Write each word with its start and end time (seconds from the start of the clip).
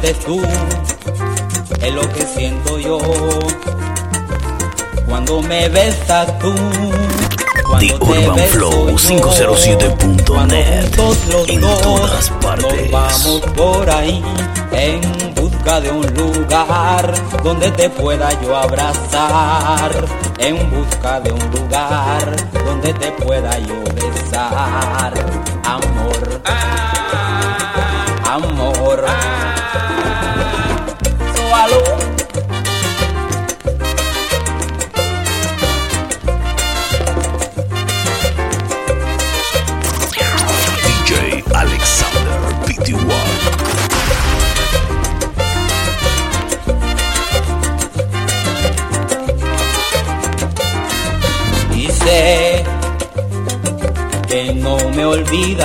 sientes 0.00 0.24
tú. 0.24 0.40
Es 1.82 1.94
lo 1.94 2.08
que 2.12 2.26
siento 2.26 2.78
yo. 2.78 2.98
Cuando 5.06 5.42
me 5.42 5.68
besas 5.68 6.38
tú. 6.38 6.54
The 7.78 7.96
Cuando 7.96 7.98
te 7.98 8.18
Urban 8.18 8.34
beso 8.34 8.52
Flow 8.52 8.88
yo, 8.90 8.96
507.net. 8.96 10.26
cuando 10.26 10.56
juntos 10.96 11.18
los 11.28 11.48
En 11.48 11.60
dos 11.60 11.82
todas 11.82 12.30
partes. 12.42 12.90
Nos 12.90 12.90
vamos 12.90 13.40
por 13.56 13.90
ahí 13.90 14.22
en 14.72 15.00
busca 15.34 15.80
de 15.80 15.90
un 15.90 16.06
lugar 16.14 17.14
donde 17.44 17.70
te 17.70 17.88
pueda 17.90 18.28
yo 18.42 18.56
abrazar. 18.56 19.92
En 20.38 20.70
busca 20.70 21.20
de 21.20 21.32
un 21.32 21.50
lugar 21.50 22.34
donde 22.64 22.92
te 22.94 23.12
pueda 23.12 23.58
yo 23.58 23.84
besar. 23.94 25.14
Amor. 25.64 26.42
Amor. 28.24 28.69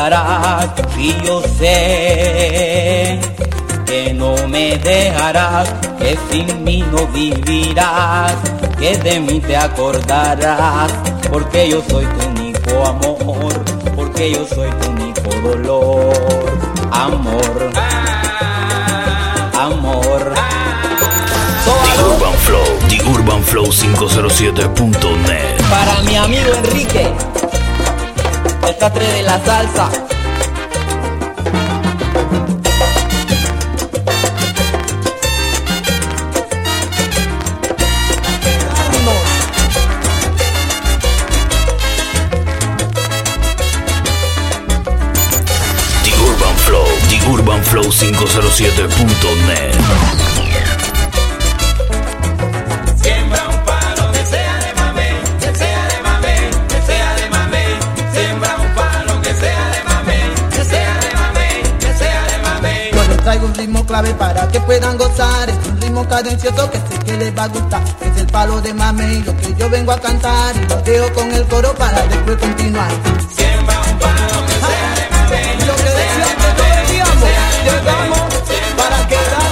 Olvidarás 0.06 0.70
y 0.98 1.14
yo 1.25 1.42
sé 1.58 3.20
que 3.86 4.14
no 4.14 4.36
me 4.47 4.78
dejarás, 4.78 5.70
que 6.00 6.17
sin 6.30 6.64
mí 6.64 6.84
no 6.92 7.08
vivirás, 7.08 8.34
que 8.80 8.97
de 8.97 9.20
mí 9.20 9.39
te 9.39 9.56
acordarás, 9.56 10.92
porque 11.31 11.70
yo 11.70 11.84
soy 11.89 12.06
tu 12.06 12.28
único 12.28 12.86
amor, 12.86 13.53
porque 13.95 14.31
yo 14.31 14.45
soy 14.47 14.70
tu 14.72 14.89
único 14.89 15.30
dolor, 15.42 16.14
amor, 16.92 17.72
amor. 19.59 20.34
The 21.66 22.03
Urban 22.03 22.34
Flow, 22.45 22.80
The 22.90 23.02
Urban 23.09 23.44
Flow 23.44 23.66
507.net. 23.66 25.62
Para 25.69 26.02
mi 26.03 26.16
amigo 26.16 26.53
Enrique, 26.53 27.12
el 28.67 28.77
catre 28.77 29.05
de 29.05 29.23
la 29.23 29.44
salsa. 29.44 29.89
The 46.03 46.13
Urban 46.22 46.56
Flow, 46.57 46.85
The 47.09 47.19
Urban 47.31 47.63
Flow 47.63 47.91
507.net. 47.91 50.34
traigo 63.25 63.47
un 63.47 63.56
ritmo 63.56 63.84
clave 63.88 64.13
para 64.13 64.47
que 64.47 64.59
puedan 64.62 64.97
gozar. 64.97 65.50
Es 65.50 65.68
un 65.68 65.81
ritmo 65.81 66.08
cadencioso 66.08 66.69
que 66.69 66.78
sé 66.78 67.00
que 67.06 67.18
les 67.18 67.36
va 67.36 67.46
a 67.46 67.47
gustar. 67.47 67.81
Es 68.00 68.22
el 68.22 68.28
palo 68.28 68.62
de 68.62 68.74
mame 68.74 69.13
y 69.16 69.24
lo 69.24 69.36
que 69.36 69.56
yo 69.56 69.68
vengo 69.69 69.91
a 69.91 70.00
cantar. 70.00 70.56
Y 70.56 70.68
lo 70.68 70.75
dejo 70.84 71.12
con 71.13 71.34
el 71.34 71.44
coro 71.47 71.74
para 71.74 72.06
después 72.06 72.38
continuar. 72.38 72.91
Siembra 73.35 73.81
un 73.81 73.97
palo 73.97 74.38
que 74.47 74.53
sea 74.68 74.91
de. 75.31 75.66
Lo 75.66 75.75
que 75.75 75.91
decía 76.02 76.35
que 76.40 76.50
todos 76.56 76.75
decíamos, 76.81 77.30
llegamos 77.66 78.19
para 78.78 79.08
quedarnos. 79.08 79.44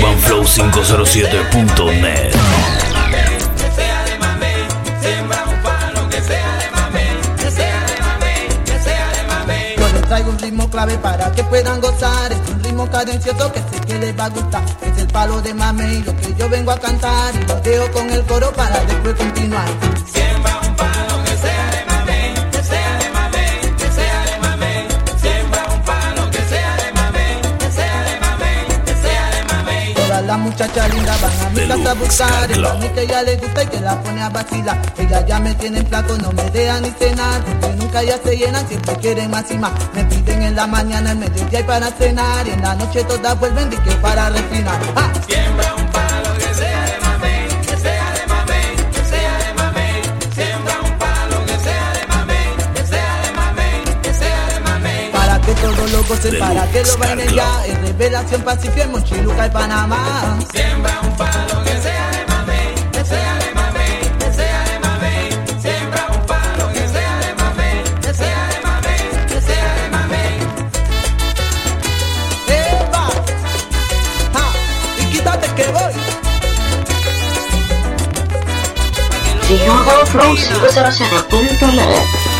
urbanflow507.net 0.00 2.32
Que 3.56 3.70
sea 3.76 4.04
de 4.04 4.18
mame, 4.18 4.52
que 4.84 4.92
sea 5.02 5.22
de 5.26 5.28
mame, 5.28 6.04
que 6.10 6.20
sea 6.20 6.50
de 6.58 6.70
mame, 6.70 7.04
que 8.66 8.78
sea 8.80 9.06
de 9.12 9.22
mame. 9.28 9.58
Yo 9.76 9.88
les 9.92 10.02
Traigo 10.02 10.30
un 10.30 10.38
ritmo 10.38 10.68
clave 10.70 10.96
para 10.98 11.30
que 11.32 11.44
puedan 11.44 11.80
gozar. 11.80 12.32
Es 12.32 12.38
un 12.50 12.62
ritmo 12.64 12.90
cadencioso 12.90 13.52
que 13.52 13.60
sé 13.60 13.80
que 13.86 13.98
les 13.98 14.18
va 14.18 14.24
a 14.24 14.28
gustar. 14.30 14.62
Es 14.82 14.98
el 14.98 15.06
palo 15.08 15.40
de 15.42 15.54
mame 15.54 16.02
lo 16.06 16.16
que 16.16 16.34
yo 16.34 16.48
vengo 16.48 16.70
a 16.72 16.78
cantar. 16.78 17.34
Y 17.34 17.44
lo 17.46 17.60
dejo 17.60 17.90
con 17.92 18.10
el 18.10 18.22
coro 18.24 18.50
para 18.52 18.80
después 18.84 19.14
continuar. 19.16 19.68
Siembra 20.12 20.58
un 20.66 20.74
palo. 20.76 21.09
Las 30.30 30.38
muchachas 30.38 30.94
lindas 30.94 31.20
van 31.20 31.40
a 31.40 31.50
mi 31.50 31.66
casa 31.66 31.90
a 31.90 31.94
buscar. 31.94 32.52
El 32.52 32.62
mami 32.62 32.88
que 32.90 33.02
ella 33.02 33.22
le 33.22 33.36
gusta 33.36 33.64
y 33.64 33.66
que 33.66 33.80
la 33.80 34.00
pone 34.00 34.22
a 34.22 34.28
vacilar. 34.28 34.80
Ella 34.96 35.26
ya 35.26 35.40
me 35.40 35.54
tiene 35.56 35.78
en 35.78 35.86
flaco, 35.88 36.16
no 36.18 36.30
me 36.30 36.44
dejan 36.50 36.82
ni 36.82 36.90
cenar 36.90 37.42
Porque 37.44 37.76
nunca 37.76 38.02
ya 38.04 38.16
se 38.22 38.36
llenan, 38.36 38.68
siempre 38.68 38.94
quieren 38.96 39.28
más 39.30 39.50
y 39.50 39.58
más. 39.58 39.72
Me 39.92 40.04
piden 40.04 40.42
en 40.42 40.54
la 40.54 40.68
mañana, 40.68 41.10
en 41.10 41.18
mediodía 41.18 41.60
y 41.60 41.64
para 41.64 41.90
cenar 41.90 42.46
Y 42.46 42.50
en 42.50 42.62
la 42.62 42.76
noche 42.76 43.02
todas 43.04 43.40
vuelven 43.40 43.72
y 43.72 43.76
que 43.78 43.90
para 43.96 44.30
refinar. 44.30 44.78
¡Ah! 44.94 45.10
Gocen, 56.10 56.38
para 56.38 56.66
que 56.70 56.82
lo 56.82 56.96
bailen 56.98 57.34
ya 57.34 57.66
En 57.66 57.82
Revelación 57.82 58.42
Pacífico, 58.42 58.82
en 58.82 58.92
Monchiluca 58.92 59.46
y 59.46 59.50
Panamá 59.50 60.38
Siembra 60.52 61.00
un 61.02 61.16
palo 61.16 61.64
que 61.64 61.80
sea 61.80 62.10
de 62.10 62.26
mamey, 62.26 62.74
que 62.92 63.04
sea 63.04 63.34
de 63.38 63.54
mamey, 63.54 64.00
que 64.18 64.32
sea 64.32 64.64
de 64.64 64.78
mamey. 64.80 65.30
Siembra 65.62 66.06
un 66.14 66.26
palo 66.26 66.68
que 66.72 66.88
sea 66.88 67.18
de 67.18 67.34
mamey, 67.34 67.84
que 68.02 68.14
sea 68.14 68.48
de 68.48 68.60
mamey, 68.66 69.26
que 69.28 69.40
sea 69.40 69.74
de 69.74 69.88
mamey. 69.90 70.38
¡Eva! 72.48 73.08
¡Ah! 74.34 74.52
Y 74.98 75.04
quítate 75.12 75.46
que 75.54 75.66
voy 75.70 75.92
Urban 79.68 80.06
Flow 80.06 80.36
507.net. 80.36 82.39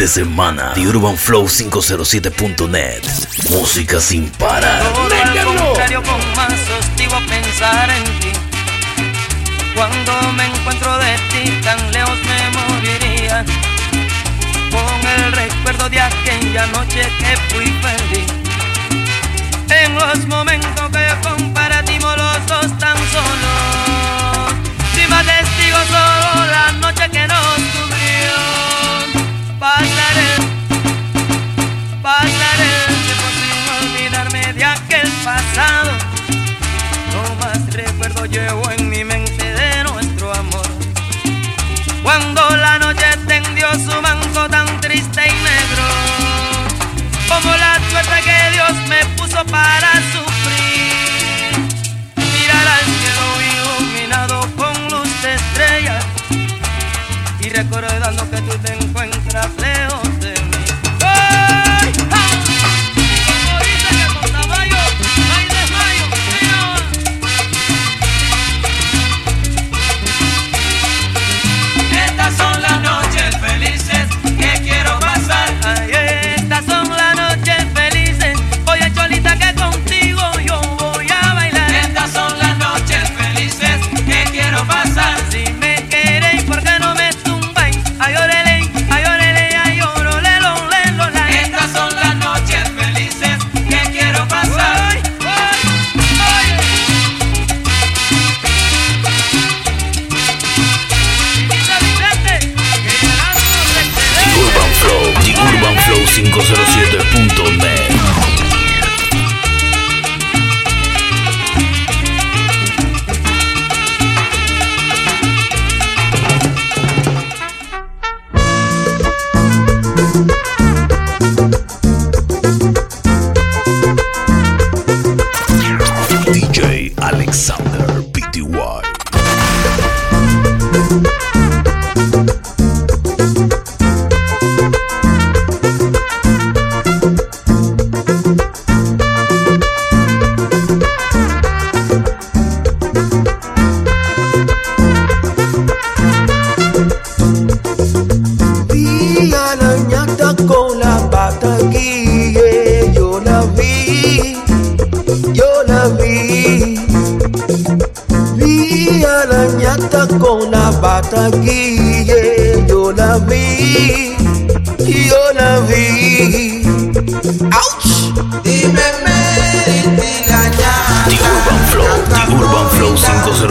de 0.00 0.08
semana. 0.08 0.72
The 0.72 0.88
Urban 0.88 1.14
Flow 1.14 1.46
507.net. 1.46 3.02
Música 3.50 4.00
sin 4.00 4.30
parar. 4.30 4.82
Todo 4.82 5.02
al 5.12 5.44
contrario, 5.44 6.02
con 6.02 6.18
más 6.34 6.54
hostigo 6.78 7.18
pensar 7.28 7.90
en 7.90 8.04
ti. 8.18 8.32
Cuando 9.74 10.12
me 10.32 10.46
encuentro 10.46 10.96
de 10.96 11.18
ti, 11.28 11.50
tan 11.62 11.92
lejos 11.92 12.18
me 12.22 12.40
moriría. 12.58 13.44
Con 14.70 15.06
el 15.06 15.32
recuerdo 15.32 15.90
de 15.90 16.00
aquella 16.00 16.66
noche 16.68 17.02
que 17.18 17.36
fui 17.50 17.66
feliz. 17.66 18.32
En 19.68 19.94
los 19.96 20.26
momentos 20.28 20.88
que 20.92 21.28
compartimos 21.28 22.16
los 22.16 22.46
dos 22.46 22.78
tan 22.78 22.96
solos. 23.12 24.54
Si 24.94 25.06
más 25.08 25.26
testigo 25.26 25.78
solo 25.90 26.46
la 26.46 26.72
noche. 26.72 26.89
Pasaré, 29.60 30.30
pasaré 32.00 32.70
el 32.88 32.94
tiempo 33.04 33.28
sin 33.36 33.58
olvidarme 33.84 34.52
de 34.54 34.64
aquel 34.64 35.08
pasado. 35.22 35.92
No 37.12 37.34
más 37.34 37.70
recuerdo 37.74 38.24
llevo 38.24 38.70
en 38.70 38.79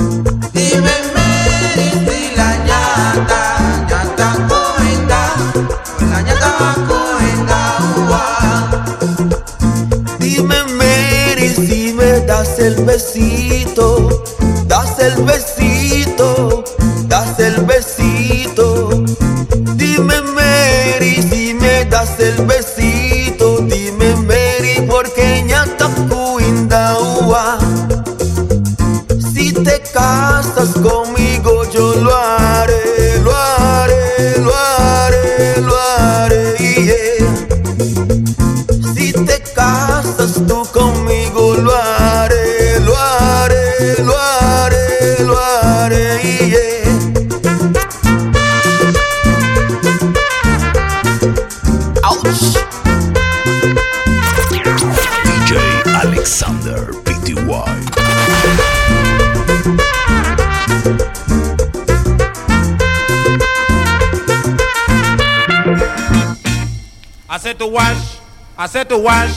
said 67.41 67.59
to 67.59 67.67
wash, 67.67 68.19
I 68.59 68.67
said 68.67 68.89
to 68.91 68.99
wash, 68.99 69.35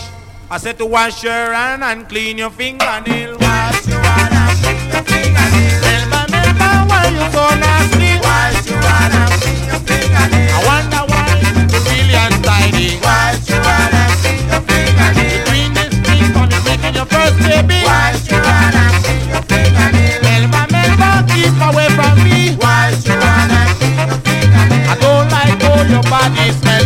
I 0.52 0.58
said 0.58 0.78
to 0.80 0.86
wash 0.86 1.24
your 1.24 1.32
hand 1.32 1.84
and 1.84 2.08
clean 2.10 2.38
your 2.38 2.50
fingernail. 2.50 3.38
Wash 3.40 3.88
your 3.88 4.00
hand 4.04 4.34
and 4.36 4.60
clean 4.60 4.92
your 4.92 5.04
fingernail. 5.08 5.80
Melba, 5.82 6.22
Melba, 6.28 6.70
why 6.92 7.08
you 7.08 7.26
so 7.32 7.48
nasty? 7.56 8.20
Wash 8.20 8.68
your 8.68 8.84
hand 8.84 9.16
and 9.16 9.32
clean 9.40 9.64
your 9.72 9.80
fingernail. 9.88 10.52
I 10.52 10.60
wonder 10.68 11.02
why 11.08 11.32
you 11.32 11.80
really 11.88 12.18
untidy. 12.20 13.00
Wash 13.00 13.48
your 13.48 13.64
hand 13.64 13.96
and 13.96 14.14
clean 14.20 14.44
your 14.52 14.62
fingernail. 14.68 15.24
The 15.24 15.40
green 15.48 15.72
is 15.80 15.96
green 16.04 16.36
on 16.36 16.52
you 16.52 16.62
making 16.68 16.96
your 17.00 17.08
first 17.08 17.40
baby. 17.40 17.88
Wash 17.88 18.28
your 18.28 18.44
hand 18.44 18.76
and 18.84 18.96
clean 19.00 19.26
your 19.32 19.44
fingernail. 19.48 20.20
Melba, 20.28 20.62
Melba, 20.76 21.10
keep 21.32 21.56
away 21.56 21.88
from 21.96 22.20
me. 22.20 22.60
Wash 22.60 23.00
your 23.08 23.16
hand 23.16 23.56
and 23.56 23.72
clean 23.80 23.96
your 24.12 24.20
fingernail. 24.28 24.92
I 24.92 24.96
don't 25.00 25.28
like 25.32 25.56
all 25.72 25.88
your 25.88 26.04
body 26.12 26.52
smelling 26.52 26.83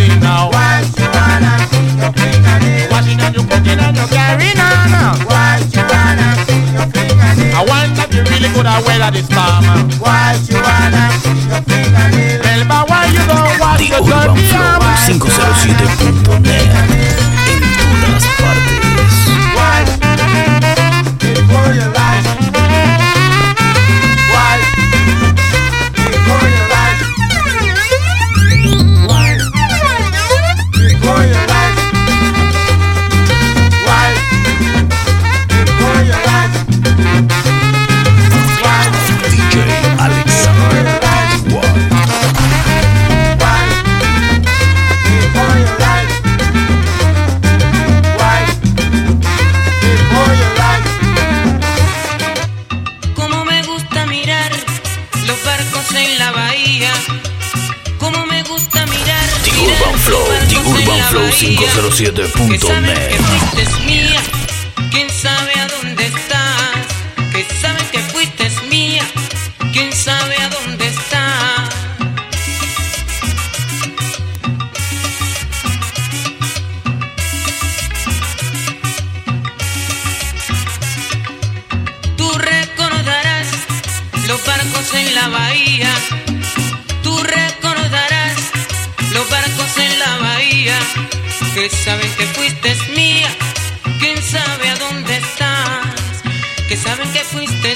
have 8.77 8.85
weathered 8.85 9.13
this 9.15 9.25
storm. 9.25 9.63
Your 10.49 10.61
fingernail. 11.63 12.41
Melba, 12.43 12.83
why 12.87 13.05
you 13.07 13.23
don't 13.25 13.59
arm? 14.53 14.81
507.net. 14.81 17.06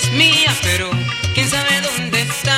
fuiste 0.02 0.18
mía, 0.18 0.54
pero 0.62 0.90
¿quién 1.34 1.50
sabe 1.50 1.82
dónde 1.82 2.22
estás? 2.22 2.56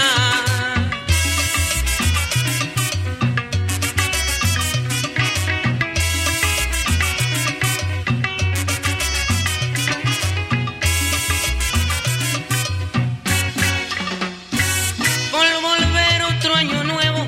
Por 15.32 15.62
volver 15.62 16.24
otro 16.24 16.56
año 16.56 16.84
nuevo, 16.84 17.28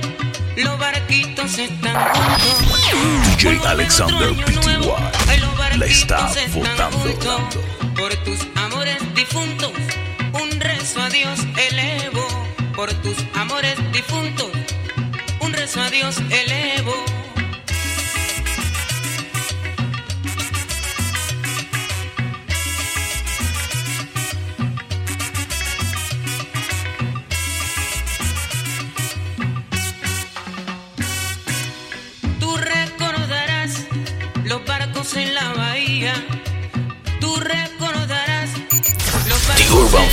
los 0.57 0.79
barquitos 0.79 1.57
están 1.57 1.95
juntos. 1.95 3.37
DJ 3.37 3.59
Alexander 3.65 4.33
PTY 4.33 5.77
la 5.77 5.85
está 5.87 6.29
votando. 6.53 7.61
Por 7.95 8.13
tus 8.23 8.39
amores 8.55 8.97
difuntos, 9.13 9.71
Dios 11.15 11.39
elevo. 11.71 12.27
Por 12.75 12.93
tus 12.95 13.15
amores 13.35 13.75
difuntos, 13.93 14.51
un 15.39 15.53
rezo 15.53 15.81
a 15.81 15.89
Dios 15.89 16.17
elevo. 16.29 17.04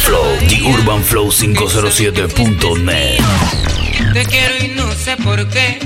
Flow. 0.03 0.39
The 0.49 0.61
Urban 0.67 1.03
Flow 1.03 1.31
507.net. 1.31 3.19
Te 4.13 4.25
quiero 4.25 4.65
y 4.65 4.69
no 4.69 4.91
sé 4.93 5.17
por 5.17 5.49
qué. 5.49 5.79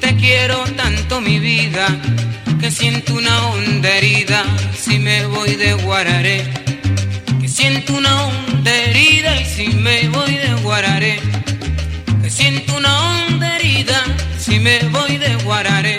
Te 0.00 0.14
quiero 0.16 0.64
tanto 0.76 1.20
mi 1.20 1.38
vida. 1.38 1.86
Que 2.60 2.70
siento 2.70 3.14
una 3.14 3.48
honda 3.48 3.88
herida 3.96 4.44
si 4.74 4.98
me 4.98 5.26
voy 5.26 5.56
de 5.56 5.74
Guararé. 5.74 6.44
Que 7.40 7.48
siento 7.48 7.94
una 7.94 8.26
honda 8.26 8.74
herida 8.74 9.40
y 9.40 9.44
si 9.44 9.68
me 9.68 10.08
voy 10.08 10.36
de 10.36 10.54
Guararé. 10.62 11.20
Que 12.22 12.30
siento 12.30 12.76
una 12.76 12.92
honda 13.00 13.56
herida 13.56 14.02
si 14.38 14.60
me 14.60 14.78
voy 14.88 15.18
de 15.18 15.34
Guararé. 15.44 15.98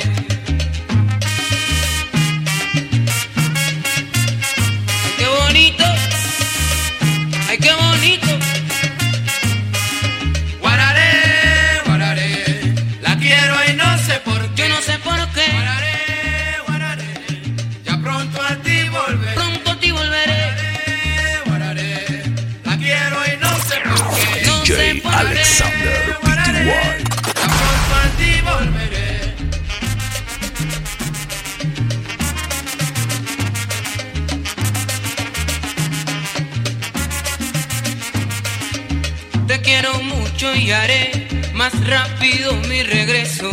Te 39.47 39.61
quiero 39.61 39.93
mucho 40.01 40.53
y 40.55 40.71
haré 40.71 41.27
más 41.53 41.73
rápido 41.87 42.53
mi 42.69 42.83
regreso 42.83 43.49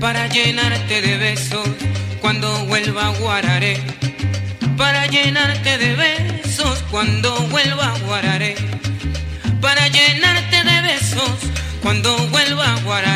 para 0.00 0.26
llenarte 0.28 1.02
de 1.02 1.18
besos 1.18 1.68
cuando 2.20 2.64
vuelva 2.66 3.08
a 3.08 3.18
Guararé. 3.18 3.76
Para 4.76 5.06
llenarte 5.06 5.76
de 5.76 5.94
besos 5.94 6.82
cuando 6.90 7.34
vuelva 7.48 7.89
cuando 11.82 12.16
vuelva 12.28 12.64
a 12.74 12.80
Guararé. 12.80 13.09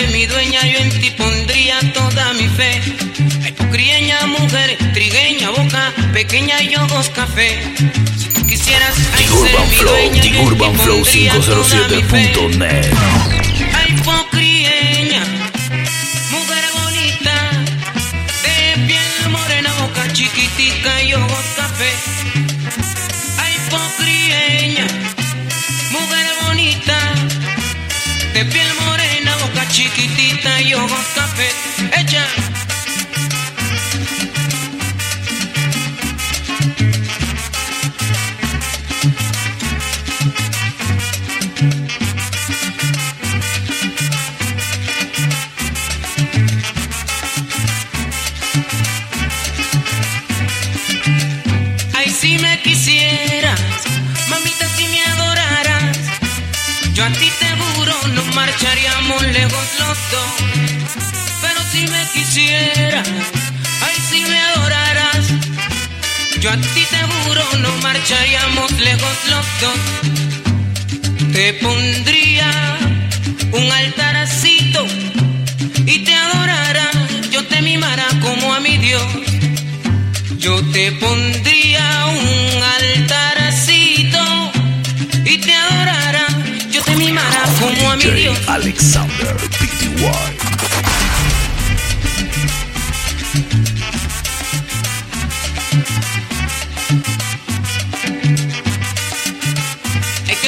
Ser 0.00 0.10
mi 0.10 0.26
dueña, 0.26 0.60
yo 0.66 0.78
en 0.78 0.90
ti 1.00 1.10
pondría 1.10 1.78
toda 1.92 2.32
mi 2.34 2.48
fe. 2.48 2.80
Hipocrieña, 3.46 4.26
mujer 4.26 4.76
trigueña, 4.92 5.50
boca 5.50 5.92
pequeña 6.12 6.62
y 6.62 6.74
ojos 6.76 7.10
café. 7.10 7.58
Si 8.18 8.28
tú 8.28 8.46
quisieras 8.46 8.94
ay, 9.14 9.24
ser 9.24 9.60
mi 9.60 9.74
Flow, 9.76 9.92
dueña, 9.92 10.22
The 10.22 10.30
yo 10.30 10.44
en 10.44 10.52
ti 10.52 10.78
Flow 10.78 11.02
pondría 11.02 11.32
toda 11.32 11.88
mi 11.88 12.02
fe. 12.02 13.49
Marcharíamos 68.00 68.72
lejos 68.80 69.16
los 69.28 69.46
dos. 69.60 71.32
Te 71.34 71.52
pondría 71.54 72.78
un 73.52 73.70
altarcito 73.70 74.86
y 75.86 75.98
te 76.04 76.14
adorara, 76.14 76.90
yo 77.30 77.44
te 77.44 77.60
mimara 77.60 78.06
como 78.22 78.54
a 78.54 78.60
mi 78.60 78.78
Dios. 78.78 79.04
Yo 80.38 80.62
te 80.72 80.92
pondría 80.92 82.06
un 82.06 82.62
altarcito 82.78 84.52
y 85.26 85.36
te 85.38 85.52
adorara, 85.54 86.26
yo 86.70 86.82
te 86.82 86.96
mimara 86.96 87.42
como 87.60 87.90
a 87.90 87.96
mi 87.96 88.10
Dios. 88.10 88.38
Alexander 88.48 89.36
PTY. 89.36 90.39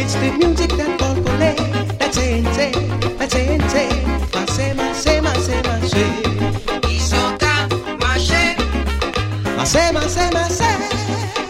It's 0.00 0.14
the 0.14 0.30
music 0.38 0.70
that 0.78 1.02
all 1.02 1.16
play. 1.24 1.56
That's 1.98 2.16
it, 2.18 2.44
that's 2.44 2.58
it, 2.58 2.72
that's 3.18 3.34
it, 3.34 3.58
that's 3.58 3.74
it. 3.74 3.90
Masé, 4.32 4.72
masé, 4.74 5.20
masé, 5.20 5.60
masé. 5.66 6.06
Isoka, 6.88 7.66
masé. 7.98 8.54
Masé, 9.56 9.92
masé, 9.92 10.30
masé. 10.32 10.70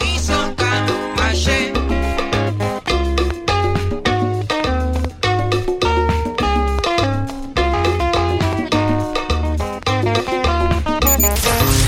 Isoka. 0.01 0.87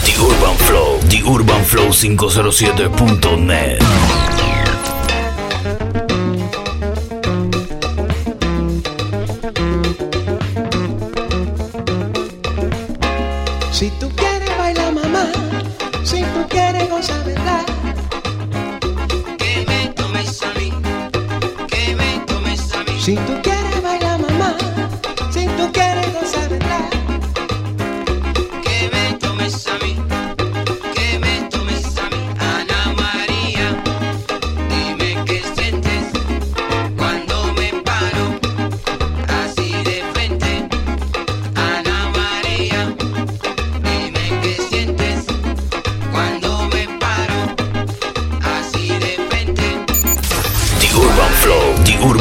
The 0.04 0.14
Urban 0.20 0.56
Flow, 0.66 0.98
The 1.08 1.22
Urban 1.24 1.64
Flow 1.64 1.88
507.net. 1.90 4.49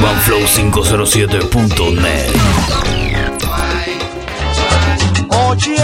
urbanflow507.net. 0.09 2.33
Oye. 5.29 5.77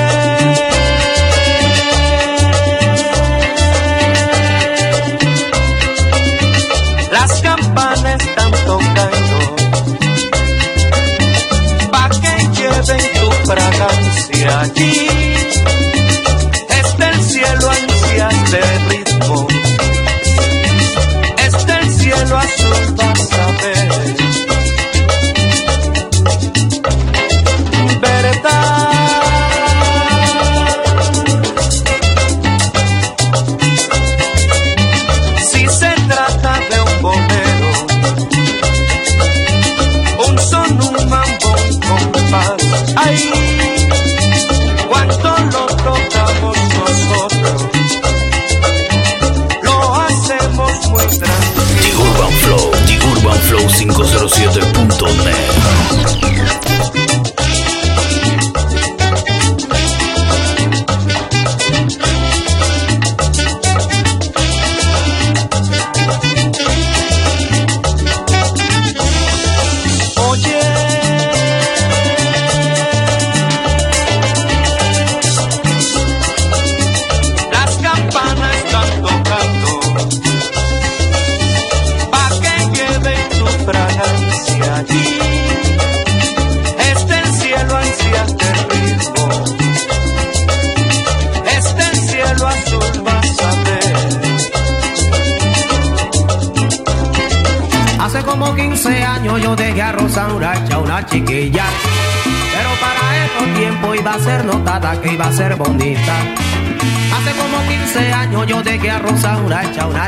Las 7.11 7.41
campanas 7.41 8.21
están 8.23 8.51
tocando 8.51 9.55
pa 11.91 12.09
que 12.09 12.47
lleven 12.55 13.01
tu 13.19 13.31
fragancia 13.45 14.59
allí. 14.61 15.07
Está 16.69 17.09
el 17.09 17.21
cielo 17.21 17.69
ansias 17.69 18.51
de 18.51 18.79
ritmo. 18.89 19.47
Está 21.38 21.79
el 21.79 21.89
cielo 21.93 22.38
azul. 22.38 22.95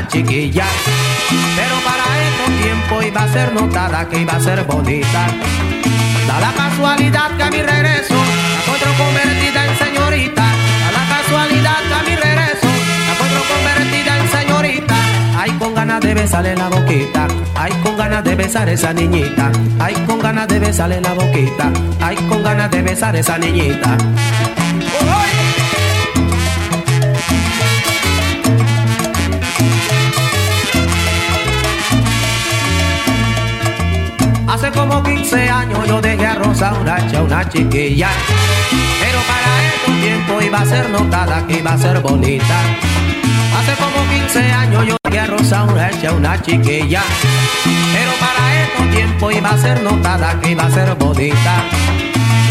Chiquilla. 0.08 0.64
Pero 1.56 1.74
para 1.84 2.04
estos 2.28 2.62
tiempos 2.62 3.04
iba 3.06 3.22
a 3.22 3.28
ser 3.28 3.52
notada 3.52 4.08
que 4.08 4.20
iba 4.20 4.32
a 4.32 4.40
ser 4.40 4.64
bonita. 4.64 5.26
Da 6.26 6.40
la 6.40 6.52
casualidad 6.52 7.36
que 7.36 7.42
a 7.42 7.50
mi 7.50 7.62
regreso 7.62 8.14
la 8.14 8.60
encuentro 8.60 8.92
convertida 9.04 9.66
en 9.66 9.78
señorita. 9.78 10.42
Da 10.42 10.90
la 10.92 11.16
casualidad 11.16 11.78
que 11.88 11.94
a 11.94 12.02
mi 12.02 12.16
regreso 12.16 12.68
la 13.06 13.12
encuentro 13.12 13.42
convertida 13.54 14.18
en 14.18 14.28
señorita. 14.30 14.94
Ay, 15.36 15.50
con 15.52 15.74
ganas 15.74 16.00
de 16.00 16.14
besarle 16.14 16.56
la 16.56 16.68
boquita. 16.68 17.28
Ay, 17.54 17.72
con 17.82 17.96
ganas 17.96 18.24
de 18.24 18.34
besar 18.34 18.68
esa 18.68 18.92
niñita. 18.92 19.50
Ay, 19.78 19.94
con 20.06 20.18
ganas 20.20 20.48
de 20.48 20.58
besarle 20.58 21.00
la 21.00 21.12
boquita. 21.14 21.70
Ay, 22.00 22.16
con 22.28 22.42
ganas 22.42 22.70
de 22.70 22.82
besar 22.82 23.14
esa 23.16 23.38
niñita. 23.38 23.96
Yo 35.88 36.00
dejé 36.02 36.26
a 36.26 36.34
Rosa 36.34 36.74
Uracha, 36.78 37.22
una 37.22 37.48
chiquilla. 37.48 38.10
Pero 39.00 39.18
para 39.30 39.50
estos 39.68 40.00
tiempos 40.02 40.44
iba 40.44 40.60
a 40.60 40.66
ser 40.66 40.90
notada 40.90 41.46
que 41.46 41.58
iba 41.58 41.72
a 41.72 41.78
ser 41.78 42.00
bonita. 42.00 42.56
Hace 43.58 43.72
como 43.82 44.06
15 44.10 44.52
años 44.52 44.86
yo 44.86 44.96
dejé 45.04 45.20
a 45.20 45.26
Rosa 45.26 45.64
Uracha, 45.64 46.12
una 46.12 46.40
chiquilla. 46.42 47.02
Pero 47.94 48.12
para 48.20 48.62
estos 48.62 48.90
tiempos 48.90 49.34
iba 49.34 49.50
a 49.50 49.58
ser 49.58 49.82
notada 49.82 50.38
que 50.40 50.50
iba 50.50 50.64
a 50.64 50.70
ser 50.70 50.94
bonita. 50.94 51.54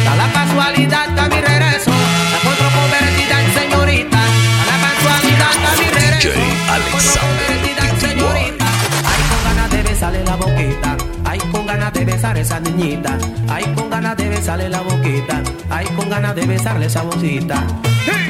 Da 0.04 0.16
la 0.16 0.32
casualidad 0.34 1.14
que 1.14 1.22
a 1.22 1.30
mi 1.30 1.42
regreso 1.42 1.92
la 2.32 2.38
encuentro 2.38 2.68
convertida 2.80 3.42
en 3.44 3.54
señorita. 3.54 4.20
Da 4.68 4.76
la 4.84 4.90
casualidad 4.96 5.52
que 5.62 5.68
a 5.68 5.76
mi 5.80 5.88
regreso 6.00 6.40
la 6.68 6.78
encuentro 6.78 7.22
convertida 7.22 7.90
en 7.90 8.02
señorita. 8.02 8.66
Ay, 9.06 9.22
con 9.30 9.44
ganas 9.44 9.70
de 9.70 9.84
besarle 9.84 10.24
la 10.24 10.36
boquita. 10.36 11.07
Con 11.52 11.66
ganas 11.66 11.94
de 11.94 12.06
besar 12.06 12.38
esa 12.38 12.60
niñita. 12.60 13.18
Ay, 13.48 13.66
con 13.76 13.90
ganas 13.90 14.18
de 14.18 14.30
besarle 14.30 14.70
la 14.70 14.82
boquita. 14.82 15.42
Ay, 15.70 15.86
con 15.96 16.10
ganas 16.10 16.36
de 16.36 16.46
besarle 16.46 16.86
esa 16.86 17.04
bolsita. 17.04 17.66
Ay, 18.14 18.27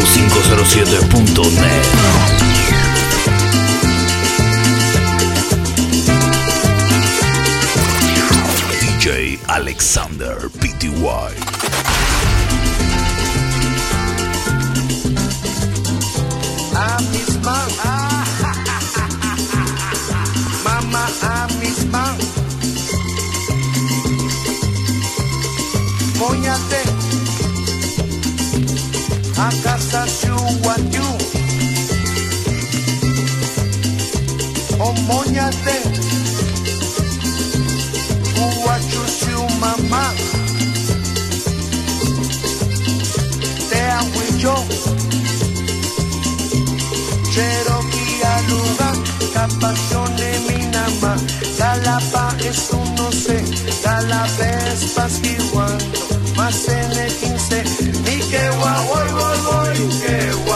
flow507.net. 0.00 1.84
J. 9.00 9.38
Alexander. 9.48 10.09
moñate, 35.10 35.76
guacho 38.62 39.02
mamá, 39.60 40.14
te 43.70 43.80
agüillo, 43.98 44.54
Cherokee 47.32 48.22
aluga, 48.36 48.90
capazone 49.34 50.30
minama, 50.48 51.16
galapa 51.58 52.36
es 52.44 52.70
un 52.70 52.94
no 52.94 53.10
sé, 53.10 53.42
galapes 53.82 54.92
pasquiguan, 54.94 55.78
más 56.36 56.68
en 56.68 56.92
el 56.92 57.12
15, 57.14 57.64
ni 58.04 58.16
que 58.30 58.42
guau, 58.58 58.86
voy, 58.90 59.08
voy, 59.18 59.38
voy, 59.48 59.98
que 60.00 60.32
guau. 60.44 60.49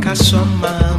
nunca. 0.00 0.89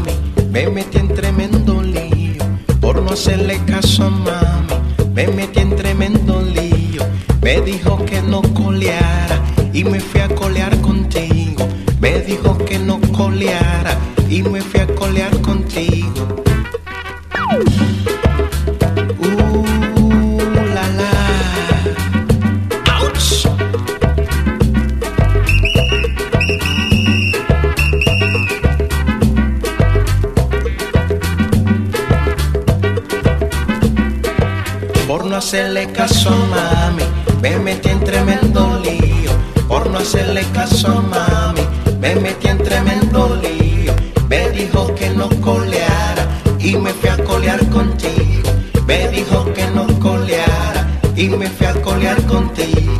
hacerle 35.41 35.91
caso 35.91 36.29
a 36.29 36.35
mami, 36.55 37.03
me 37.41 37.57
metí 37.57 37.89
en 37.89 37.99
tremendo 38.03 38.79
lío. 38.83 39.31
Por 39.67 39.89
no 39.89 39.97
hacerle 39.97 40.43
caso 40.53 40.89
a 40.89 41.01
mami, 41.01 41.61
me 41.99 42.15
metí 42.15 42.47
en 42.47 42.59
tremendo 42.59 43.35
lío. 43.41 43.91
Me 44.29 44.51
dijo 44.51 44.93
que 44.93 45.09
no 45.09 45.29
coleara 45.41 46.27
y 46.59 46.77
me 46.77 46.91
fui 46.93 47.09
a 47.09 47.17
colear 47.23 47.59
contigo. 47.69 48.51
Me 48.85 49.07
dijo 49.07 49.51
que 49.55 49.65
no 49.71 49.87
coleara 49.99 50.87
y 51.15 51.29
me 51.29 51.49
fui 51.49 51.65
a 51.65 51.73
colear 51.81 52.21
contigo. 52.27 52.90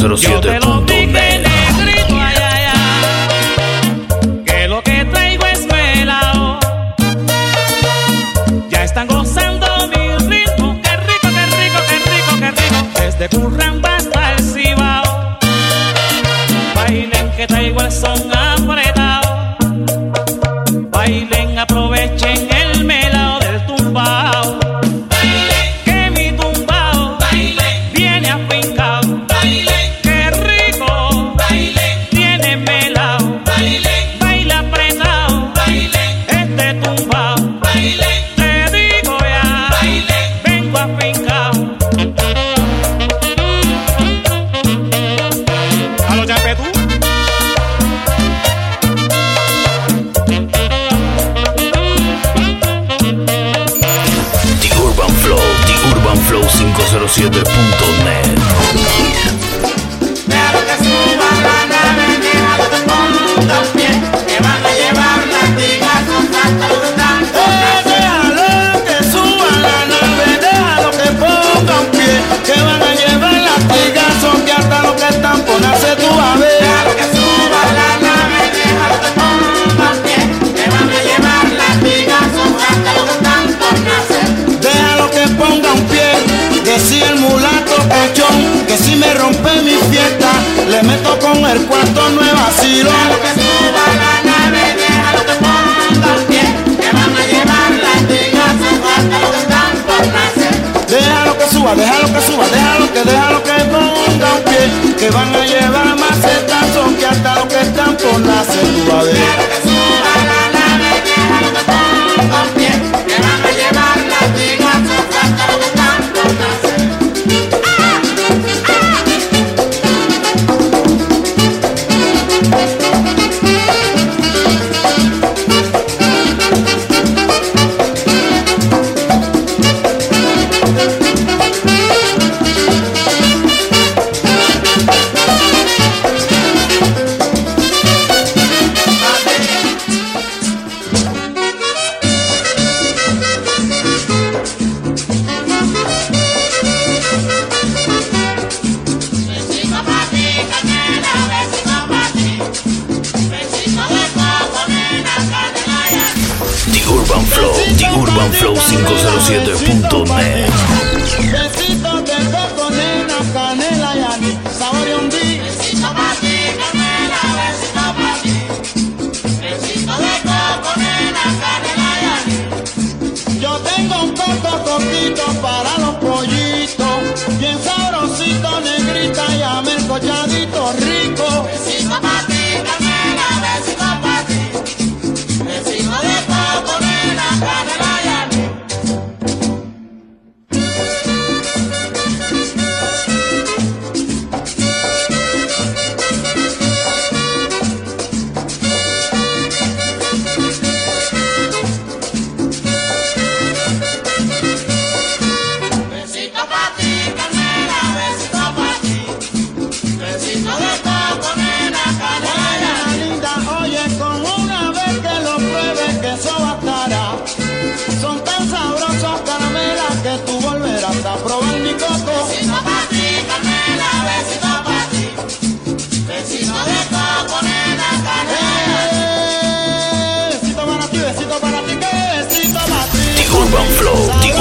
007. 0.00 0.69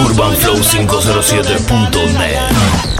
urbanflow507.net 0.03 2.98